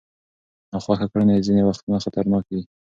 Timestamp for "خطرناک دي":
2.03-2.61